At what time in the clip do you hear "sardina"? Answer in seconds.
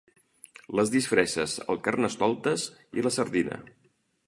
3.21-3.63